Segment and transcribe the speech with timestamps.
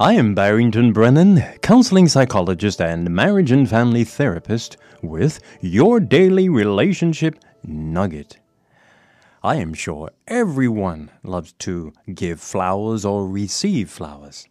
[0.00, 7.38] I am Barrington Brennen, counseling psychologist and marriage and family therapist, with your daily relationship
[7.62, 8.38] nugget.
[9.42, 14.48] I am sure everyone loves to give flowers or receive flowers.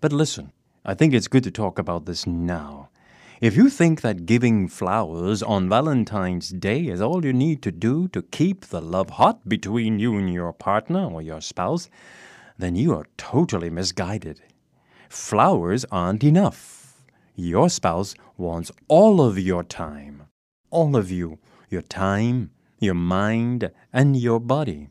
[0.00, 0.52] But listen,
[0.84, 2.88] I think it's good to talk about this now.
[3.40, 8.06] If you think that giving flowers on Valentine's Day is all you need to do
[8.06, 11.90] to keep the love hot between you and your partner or your spouse,
[12.56, 14.40] then you are totally misguided.
[15.12, 17.04] Flowers aren't enough.
[17.36, 20.22] Your spouse wants all of your time.
[20.70, 21.38] All of you.
[21.68, 24.88] Your time, your mind, and your body.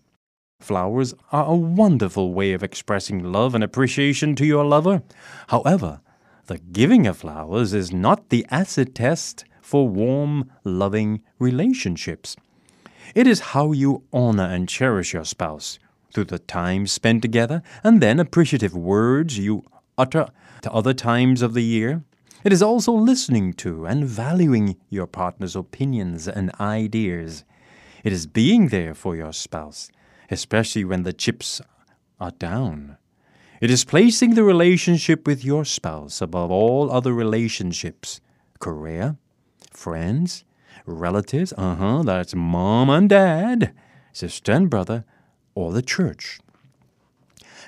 [0.59, 5.02] Flowers are a wonderful way of expressing love and appreciation to your lover.
[5.48, 6.02] However,
[6.45, 12.35] the giving of flowers is not the acid test for warm, loving relationships.
[13.15, 15.79] It is how you honor and cherish your spouse
[16.13, 19.63] through the time spent together and then appreciative words you
[19.97, 20.27] utter
[20.61, 22.03] to other times of the year.
[22.43, 27.43] It is also listening to and valuing your partner's opinions and ideas.
[28.03, 29.89] It is being there for your spouse,
[30.29, 31.61] especially when the chips
[32.20, 32.98] are down.
[33.59, 38.20] It is placing the relationship with your spouse above all other relationships
[38.59, 39.17] career,
[39.71, 40.43] friends,
[40.85, 43.73] relatives, uh huh, that's mom and dad,
[44.13, 45.03] sister and brother,
[45.53, 46.39] or the church.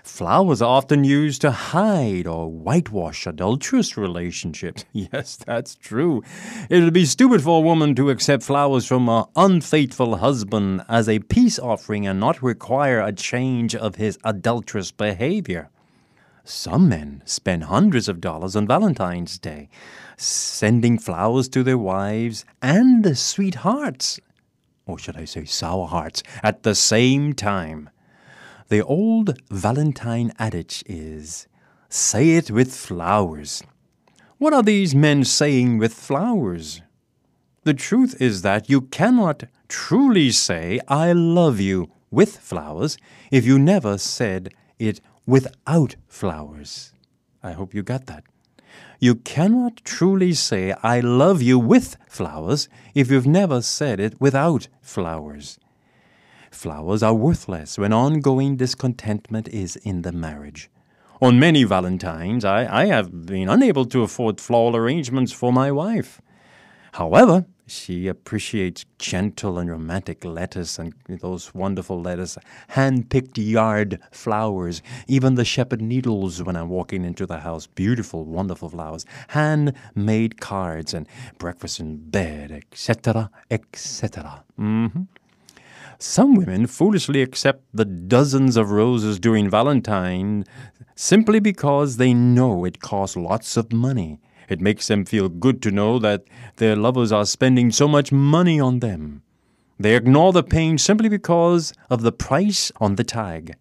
[0.03, 4.83] Flowers are often used to hide or whitewash adulterous relationships.
[4.93, 6.21] Yes, that's true.
[6.69, 11.07] It would be stupid for a woman to accept flowers from an unfaithful husband as
[11.07, 15.69] a peace offering and not require a change of his adulterous behavior.
[16.43, 19.69] Some men spend hundreds of dollars on Valentine's Day,
[20.17, 24.19] sending flowers to their wives and sweethearts,
[24.85, 27.89] or should I say sour hearts, at the same time.
[28.73, 31.45] The old Valentine adage is
[31.89, 33.61] say it with flowers.
[34.39, 36.81] What are these men saying with flowers?
[37.65, 42.97] The truth is that you cannot truly say, I love you with flowers
[43.29, 46.93] if you never said it without flowers.
[47.43, 48.23] I hope you got that.
[48.99, 54.67] You cannot truly say, I love you with flowers if you've never said it without
[54.81, 55.59] flowers.
[56.53, 60.69] Flowers are worthless when ongoing discontentment is in the marriage.
[61.19, 66.21] On many Valentines, I, I have been unable to afford floral arrangements for my wife.
[66.93, 72.37] However, she appreciates gentle and romantic lettuce and those wonderful lettuce,
[72.69, 77.65] hand picked yard flowers, even the shepherd needles when I'm walking into the house.
[77.65, 81.07] Beautiful, wonderful flowers, hand made cards, and
[81.39, 84.43] breakfast in bed, etc., etc.
[84.59, 85.03] Mm-hmm.
[85.99, 90.45] Some women foolishly accept the dozens of roses during Valentine
[90.95, 94.19] simply because they know it costs lots of money.
[94.49, 96.25] It makes them feel good to know that
[96.57, 99.23] their lovers are spending so much money on them.
[99.79, 103.55] They ignore the pain simply because of the price on the tag.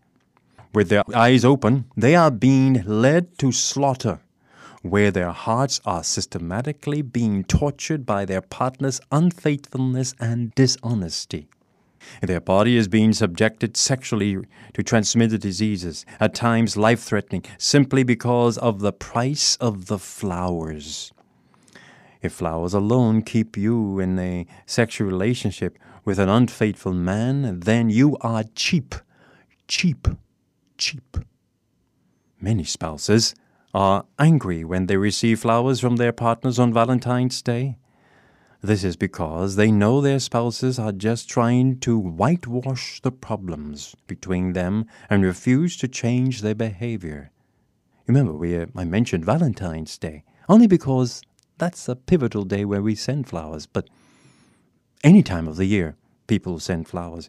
[0.75, 4.21] With their eyes open, they are being led to slaughter,
[4.83, 11.49] where their hearts are systematically being tortured by their partner's unfaithfulness and dishonesty.
[12.21, 14.39] Their body is being subjected sexually
[14.75, 21.13] to transmitted diseases, at times life threatening, simply because of the price of the flowers.
[22.21, 28.17] If flowers alone keep you in a sexual relationship with an unfaithful man, then you
[28.21, 28.95] are cheap,
[29.67, 30.09] cheap,
[30.79, 31.19] cheap.
[32.41, 33.35] Many spouses
[33.75, 37.79] are angry when they receive flowers from their partners on Valentine's Day.
[38.65, 44.53] This is because they know their spouses are just trying to whitewash the problems between
[44.53, 47.33] them and refuse to change their behavior.
[48.07, 51.23] Remember, we, uh, I mentioned Valentine's Day only because
[51.59, 53.89] that's a pivotal day where we send flowers, but
[55.03, 55.97] any time of the year,
[56.29, 57.29] people send flowers.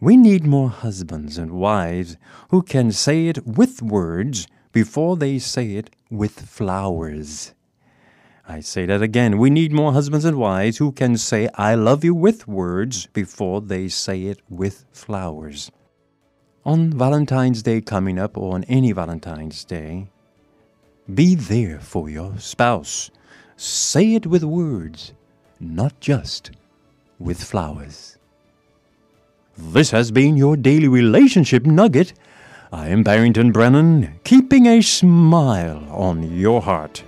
[0.00, 2.16] We need more husbands and wives
[2.50, 7.54] who can say it with words before they say it with flowers.
[8.50, 9.38] I say that again.
[9.38, 13.60] We need more husbands and wives who can say, I love you with words before
[13.60, 15.70] they say it with flowers.
[16.64, 20.08] On Valentine's Day coming up, or on any Valentine's Day,
[21.14, 23.12] be there for your spouse.
[23.56, 25.12] Say it with words,
[25.60, 26.50] not just
[27.20, 28.18] with flowers.
[29.56, 32.14] This has been your daily relationship nugget.
[32.72, 37.04] I am Barrington Brennen, keeping a smile on your heart.